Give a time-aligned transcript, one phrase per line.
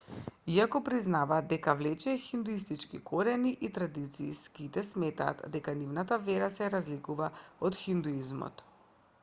[0.53, 7.29] иако признаваат дека влече хиндуистички корени и традиции сиките сметаат дека нивната вера се разликува
[7.71, 8.65] од хиндуизмот